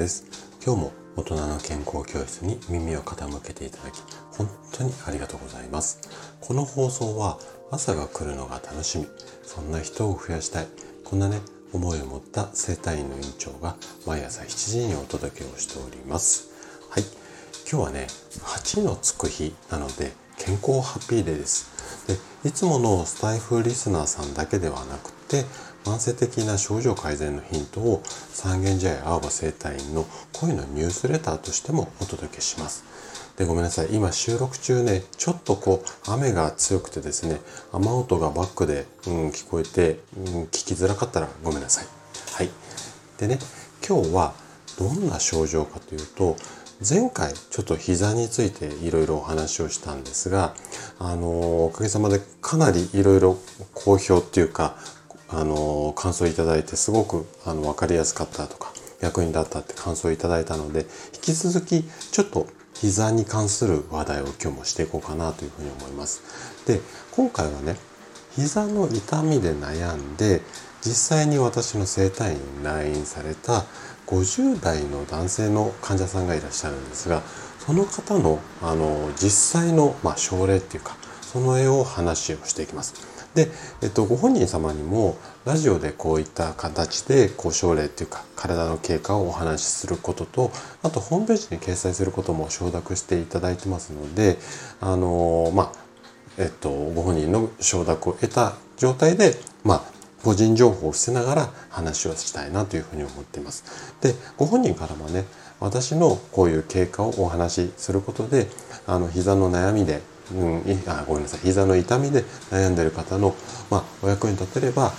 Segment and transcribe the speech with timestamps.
[0.00, 0.24] です。
[0.64, 4.00] 今日も大人の健康教室に耳を傾けていただき
[4.32, 6.00] 本当にありがとうございます。
[6.40, 7.38] この放送は
[7.70, 9.06] 朝が来るのが楽しみ。
[9.42, 10.66] そんな人を増やしたい。
[11.04, 11.42] こんなね
[11.74, 13.76] 思いを持った生体院の院長が
[14.06, 16.48] 毎朝7時にお届けをしております。
[16.88, 17.04] はい。
[17.70, 18.06] 今日はね
[18.38, 22.06] 8のつく日なので健康ハッピーデーです。
[22.06, 25.44] でいつものスタイフリスナーさんだけではなくて
[25.84, 32.84] 慢性的な症状改善のヒントを三軒茶屋青葉生態院の恋のニュースレターとしてもお届けします。
[33.36, 33.88] で、ごめんなさい。
[33.92, 37.40] 今収録中ね、ちょっとこう、雨が強くてですね、
[37.72, 41.86] 雨音がバックで、うん、聞こえて、うん、聞きづらかったらごめんなさい。
[42.34, 42.50] はい。
[43.18, 43.38] でね、
[43.86, 44.34] 今日は
[44.78, 46.36] どんな症状かというと、
[46.86, 50.54] 前回ちょっと膝についていろいろお話をしたんですが、
[50.98, 53.38] あのおかげさまでかなりいろいろ
[53.74, 54.76] 好評っていうか、
[55.32, 66.22] あの感想いただいてすごくあの分かりやすかったとか役に立ったって感想をいただいたので引き続きちょっと膝に関する話題を今日もしていこうかなというふうに思います。
[66.66, 66.80] で
[67.12, 67.76] 今回はね
[68.34, 70.40] 膝の痛みで悩んで
[70.82, 73.64] 実際に私の整体院に来院された
[74.06, 77.22] 50代の男性の患者さんがいらっしゃるんですが
[77.58, 83.19] その方のあの実際の、まあ、症例っていうかその絵を話をしていきます。
[83.34, 83.48] で、
[83.82, 90.50] えっと、ご本人様にもラジオでこういった形でこう症例っていうか体の経過をお話しすることと
[90.82, 94.38] あとホームページに掲載することも承諾していただいてますので
[94.80, 95.80] あのまあ
[96.38, 103.94] えっとご本人の承諾を得た状態でまあ個人情報を伏せながら話をしたいなというふうに思っています。
[104.00, 105.24] で、ご本人からもね、
[105.60, 108.46] 私のこういう経過をお話しすることで、
[108.86, 110.02] あの膝の悩みで
[110.34, 113.34] うん、あごめんなさい膝の痛みで悩んでる方の、
[113.70, 114.92] まあ、お役に立てれば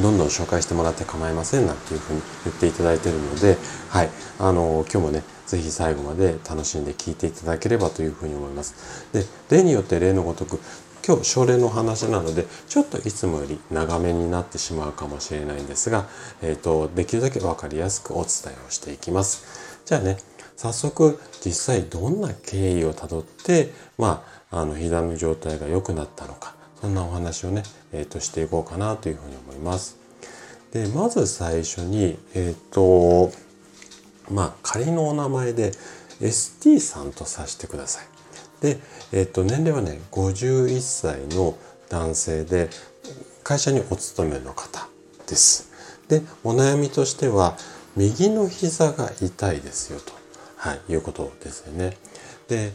[0.00, 3.56] どんどん紹介してもらって構いませんなんていうふうに言っていただいてるので、
[3.88, 9.06] はい、あの今日もね是非最後まで楽しんで聞いていただければというふうに思います。
[9.12, 9.24] で
[9.56, 10.58] 例によって例のごとく
[11.06, 16.08] 今日症例の話なのでちょっといつもより長めになってしまうかもしれないんですが、
[16.42, 19.44] えーと、できるだけ分かりやすくお伝えをしていきます。
[19.84, 20.18] じゃあね
[20.56, 27.62] 早速実際どんな経緯をたどってまああの膝の状態が良くなったのかそんなお話をね、
[27.92, 29.96] えー、としていこうかなというふうに思います。
[30.72, 33.32] でまず最初にえっ、ー、と
[34.30, 35.72] まあ仮のお名前で
[36.20, 38.06] ST さんとさせてください。
[38.60, 38.78] で、
[39.12, 41.56] えっ、と年齢はね51歳の
[41.88, 42.70] 男性で
[43.42, 44.88] 会社にお勤めの方
[45.26, 45.70] です。
[46.08, 47.56] でお悩みとしては
[47.96, 50.12] 右の膝が痛いですよと、
[50.56, 51.96] はい、いうことですよね。
[52.48, 52.72] で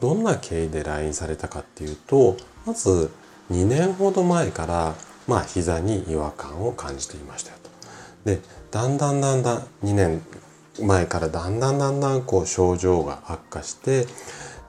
[0.00, 2.36] どんな経緯で来院されたかっていうと
[2.66, 3.10] まず
[3.50, 4.94] 2年ほど前から
[5.26, 7.70] まあ膝に違和感を感じていましたよと。
[8.24, 8.40] で
[8.70, 10.22] だんだんだんだん2年
[10.80, 14.06] 前からだんだんだんだんこう症状が悪化して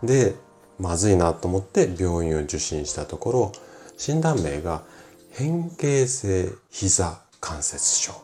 [0.03, 0.35] で
[0.79, 3.51] まずいなと思って病院を受診したところ
[3.97, 4.83] 診断名が
[5.31, 8.15] 変形性膝関節症っ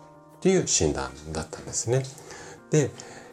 [0.41, 2.03] ていう診断だったんですね。
[2.72, 2.90] で、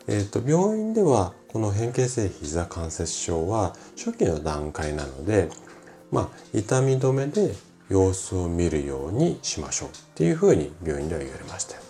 [0.08, 5.48] えーと病院ではこの変形性膝関節症は初期の段階なので、
[6.10, 7.54] まあ、痛み止めで
[7.88, 11.82] 様子を見るようにしましょうっていうふうに病院では言われましたよ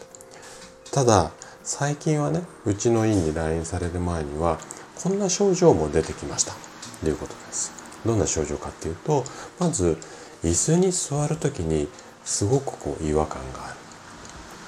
[0.93, 4.59] ただ最近はねうちの院に来院される前には
[5.03, 6.55] こんな症状も出てきました。
[7.03, 7.73] ということです。
[8.07, 9.23] どんな症状かっていうと
[9.61, 9.99] まず
[10.43, 11.89] 椅子に座る時に
[12.25, 13.75] すごくこう違和感がある。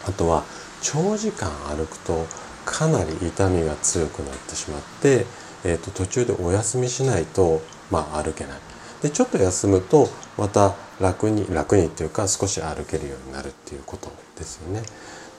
[0.09, 0.44] あとは
[0.82, 2.27] 長時間歩くと
[2.70, 5.26] かなり痛みが強くなってしまって、
[5.64, 7.60] えーと、途中でお休みしないと、
[7.91, 8.58] まあ、歩けない。
[9.03, 14.82] でちょっと休むとまた楽に楽にっていうか少し歩けるようになるっていうことですよね。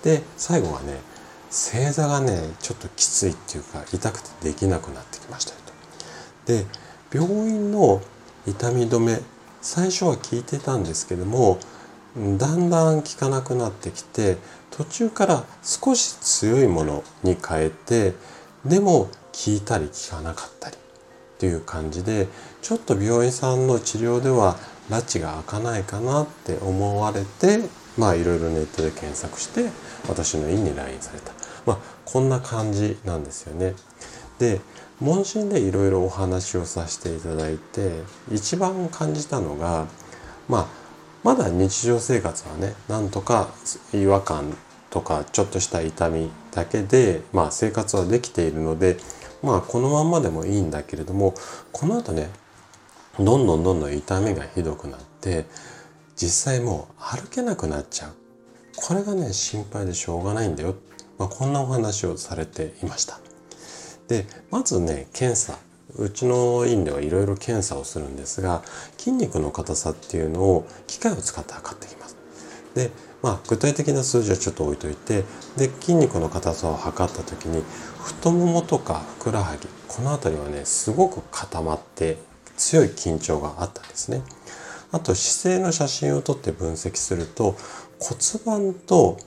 [0.04, 1.00] で最後はね
[1.52, 5.58] 正座がねちょっときついっていうか痛くてできなくなってきましたよ
[6.46, 6.54] と。
[6.54, 6.66] で
[7.14, 8.02] 病院の
[8.48, 9.20] 痛み止め
[9.62, 11.60] 最初は効いてたんですけども
[12.16, 14.38] だんだん効かなくなってきて
[14.72, 18.14] 途中から少し強いものに変えて
[18.66, 19.10] でも
[19.46, 20.80] 効いたり効かなかったりっ
[21.38, 22.28] ていう感じで
[22.62, 24.58] ちょっと病院さんの治療では
[24.90, 29.70] 拉致が開かないかなって思われてまあいろいろネットで検索して
[30.08, 31.32] 私の院に来院された
[31.66, 33.76] まあこんな感じなんですよね。
[34.40, 34.60] で
[35.00, 38.02] 問診でいろいろお話をさせていただいて
[38.32, 39.88] 一番感じたのが
[40.48, 40.81] まあ
[41.24, 43.50] まだ日常生活はねなんとか
[43.94, 44.56] 違和感
[44.90, 48.98] とかちょっとした痛みだけで、まあ、生活はできているので
[49.42, 51.34] まあこのまんまでもいいんだけれども
[51.72, 52.30] この後ね
[53.18, 55.46] どんどんどんどん痛みがひどくなって
[56.16, 58.14] 実際もう歩けなくなっちゃう
[58.76, 60.76] これがね心配でしょうがないんだよ、
[61.18, 63.20] まあ、こんなお話をされていました。
[64.12, 65.58] で、まずね、検査。
[65.98, 68.64] うちの院ではいろいろ検査をするんですが、
[68.98, 72.16] 筋肉の硬さっていうのを機械を使って測っていきます。
[72.76, 72.92] で、
[73.22, 75.24] まあ、具体的な数字はちょっと置いといて、
[75.58, 77.64] で、筋肉の硬さを測った時に、
[78.04, 82.18] 太ももとかふくらはぎ、この辺りはね、すごく固まって
[82.58, 84.24] 強い緊張があったんですね。
[84.92, 87.56] あと姿勢の写真を撮って分析すると
[88.00, 89.18] 骨盤と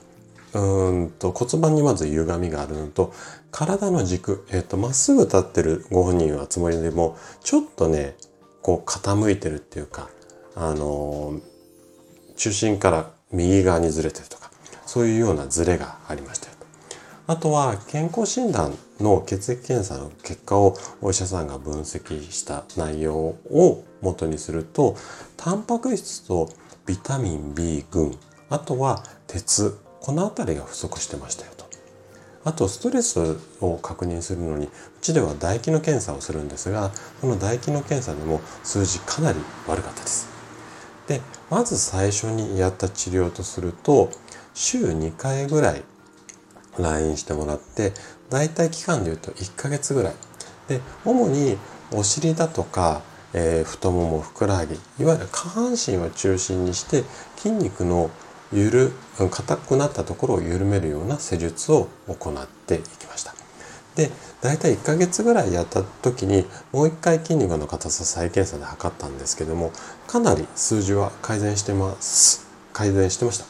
[0.55, 3.13] うんと骨盤にまず歪みがあるのと
[3.51, 8.15] 体の軸、えっ、ー、と、まっすぐ立ってるご本人はつもりでもちょっとね
[8.61, 10.09] こう傾いてるっていうか
[10.55, 14.49] あのー、中心から右側にずれてるとか
[14.85, 16.65] そういうようなずれがありましたよと。
[17.27, 24.95] あとは健康診断の血液検査の結果をお医者さんが分析した内容を元にすると
[25.35, 26.49] タンパク質と
[26.85, 28.17] ビタミン B 群
[28.49, 31.65] あとは鉄この辺りが不足してましたよと。
[32.43, 34.69] あとストレスを確認するのにう
[35.01, 36.91] ちでは唾液の検査をするんですが
[37.21, 40.27] この唾液の検査でも数字かなり悪かったです。
[41.07, 44.11] でまず最初にやった治療とすると
[44.53, 45.81] 週2回ぐらい
[46.77, 47.91] 来院してもらって
[48.29, 50.13] 大体期間でいうと1ヶ月ぐらい。
[50.67, 51.57] で主に
[51.91, 53.01] お尻だとか
[53.37, 57.03] えー、太ももふくらはぎいわゆる下半身を中心にして
[57.35, 58.09] 筋肉の
[58.53, 58.91] ゆる
[59.29, 63.33] 硬くなったところを緩めるような施術を行っていきました。
[63.95, 64.11] で
[64.41, 69.71] 大体1ヶ月ぐらいやった時にもう一回筋肉の硬さ再検査で測ったんですけども
[70.05, 72.45] かなり数字は改善してます。
[72.73, 73.45] 改善してました。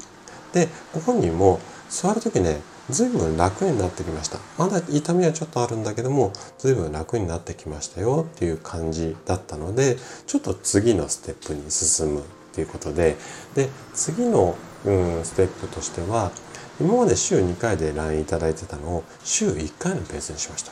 [0.53, 1.59] でご本人も
[1.89, 4.37] 座る時ね随分楽になってきました。
[4.57, 9.97] まだ痛みはちょっとあるんだけども随分楽になってきましたよっていう感じだったので
[10.27, 13.15] ちょっと次のステップに進むっていうことで
[13.55, 16.31] で次の、うん、ステップとしては
[16.79, 20.71] 今まで週2回で LINE いただいてたのを週1回のペースにしました。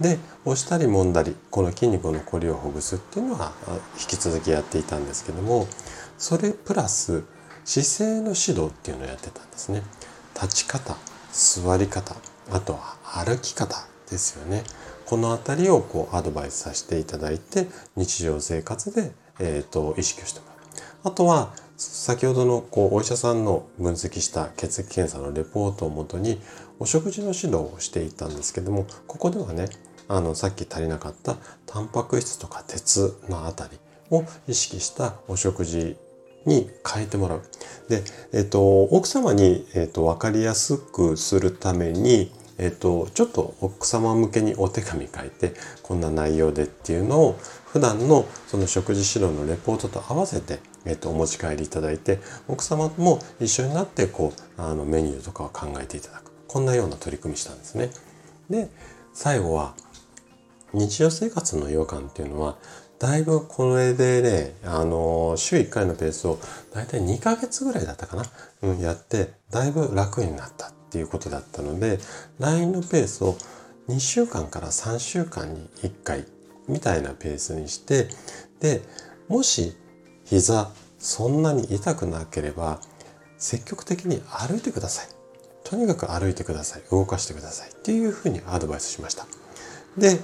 [0.00, 3.52] で押したり揉んだりこの筋肉のこりをほぐすっていうのは
[4.00, 5.68] 引き続きやっていたんですけども
[6.16, 7.22] それプラス
[7.66, 9.82] 姿勢の指導っていうのをやってたんですね。
[10.34, 10.96] 立ち方
[11.32, 12.16] 座り方
[12.50, 13.76] あとは歩き方
[14.10, 14.64] ですよね。
[15.06, 17.66] この辺りをこうアドバイスさせていただいて
[17.96, 20.56] 日常生活で、えーと、意識をしてもらう。
[21.04, 26.38] あとは先ほどのこうお医者さんの分析した血液検査のレポートをもとに
[26.78, 29.66] お食事の指導をしていたんですけどもここではね
[30.06, 33.78] あのさっき足りなかったタンパク質とか鉄のあたり
[34.10, 35.96] を意識したお食事
[36.44, 37.42] に変えてもらう。
[37.88, 47.38] で、えっ、と、奥様に、えっ、と、わかりやすくするために、えっ、と、ちょっと奥様向けにお手紙書いて、こんな内容でっていうのを、
[47.72, 52.18] 普段のその食事指導のレポートと合わせて、えっ、と、お持ち帰りいただいて、
[52.48, 56.32] 奥様も一緒になって、こう、あの、メニューとかを考えていただく。
[56.48, 57.90] こんなような取り組みしたんですね。
[58.48, 58.68] で、
[59.12, 59.74] 最後は、
[60.72, 62.56] 日常生活の違和感っていうのは、
[62.98, 66.38] だいぶこれでね、あの、週1回のペースを
[66.74, 68.24] だいたい2ヶ月ぐらいだったかな、
[68.62, 71.98] うん、やって、だいぶ楽になったっていうことだったので、
[72.40, 73.36] LINE のペースを
[73.88, 76.26] 2週間から3週間に1回
[76.70, 78.08] みたいなペースにして、
[78.60, 78.82] で、
[79.28, 79.76] もし
[80.24, 82.80] 膝そんなに痛くなければ、
[83.38, 85.08] 積極的に歩いてください。
[85.64, 86.82] とにかく歩いてください。
[86.90, 87.70] 動かしてください。
[87.70, 89.26] っていうふうにアドバイスしました。
[89.96, 90.20] で、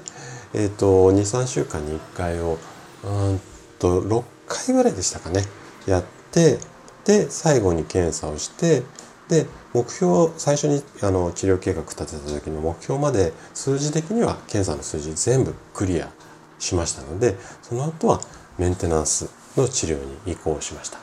[0.54, 2.58] えっ、ー、と、2、3週間に1回を、
[3.04, 3.40] うん
[3.78, 5.42] と、6回ぐらいでしたかね、
[5.86, 6.58] やって、
[7.04, 8.82] で、最後に検査をして、
[9.28, 16.10] で、目標、最初にあの治療計画立てた時の目標まで数字的には検査の数字全部クリア
[16.58, 18.20] しましたので、その後は
[18.58, 20.98] メンテナンスの治療に移行しました。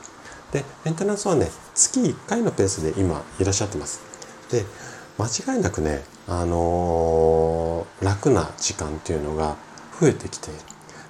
[0.52, 4.00] で、メンテナンスはね、月1回のペースで今いらっしゃってます。
[4.50, 4.64] で、
[5.18, 9.56] 間違いなくね、あのー、楽な時間っていうのが
[10.00, 10.60] 増えてきている。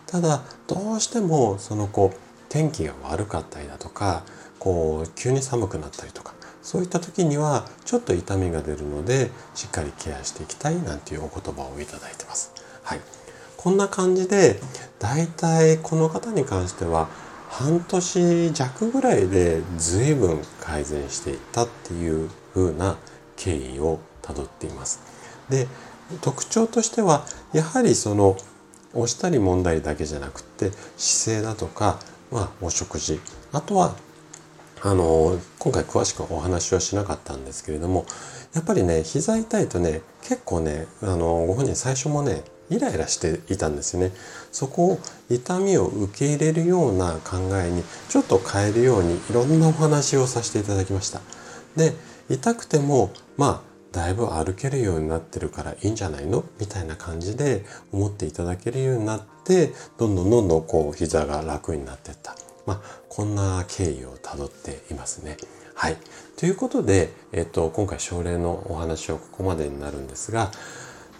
[0.07, 4.23] ただ、どうしてもそのこう、天気が悪かったりだとか、
[4.59, 12.53] こう、急に寒くなったりとか、そういった時にはちょっと痛みが出るので、しっかりケアしていきたいなんていうお言葉をいただいてます。
[12.83, 13.01] はい。
[13.65, 14.61] こんな感じで、
[14.99, 17.09] だいたいこの方に関しては、
[17.49, 22.99] 半年弱ぐらいで随分改善していったっていう風な
[23.37, 25.01] 経緯をたどっています。
[25.49, 25.67] で
[26.21, 28.37] 特徴としてはやはりその
[28.93, 33.19] 押したり問題だけじゃなくて姿勢だとか、まあ、お食事
[33.53, 33.95] あとは
[34.83, 38.05] あの今回詳しくお話はしなかったんですけれども
[38.53, 44.13] やっぱりね膝痛いとね結構ねあのご本人最初もねイライラしていたんですね
[44.53, 44.99] そこを
[45.31, 51.21] 痛みを受け入れるような考えにちょっと変えるようにいろんなお話をさせていただきました
[51.77, 51.93] で
[52.31, 56.45] 痛くてもまあだいぶ歩けるようになってるからいいんじゃないの？
[56.59, 62.35] みたいな感じで思っていただけるようになってどんどんどんどんこう膝が楽になっていった
[62.67, 65.37] まあこんな経緯をたどっていますね。
[65.77, 65.97] はい。
[66.37, 70.51] ということで、えっと、今回症例のお話をここまでになるんですが、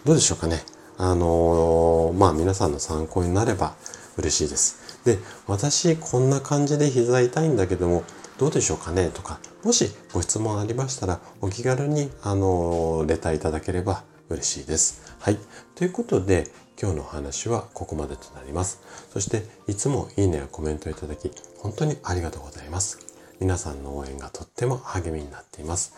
[0.03, 0.63] どうでしょうかね？
[0.97, 3.75] あのー、まあ皆さんの参考になれば
[4.17, 5.03] 嬉しいです。
[5.05, 8.03] で、私こんな感じで膝痛いんだけども、
[8.37, 9.09] どうでしょうかね？
[9.09, 15.13] とか、もしご質問ありましたら、お気軽に、あのー、レターいただければ嬉しいです。
[15.19, 15.37] はい。
[15.75, 16.47] ということで、
[16.81, 18.81] 今日のお話はここまでとなります。
[19.13, 22.99] そして、いつもいいねやコメントいただき、本当にありがとうございます。
[23.39, 25.93] 皆さんの応援がとっても励みになっています。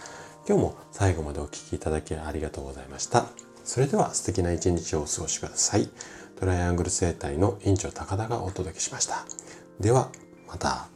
[0.48, 3.47] 今日も最後までお聴きいただきありがとうございました。
[3.68, 5.90] それでは素敵な一日をお過ごしください。
[6.40, 9.26] トライアングル生態の院長高田がお届けしました。
[9.82, 10.10] では、
[10.48, 10.88] また。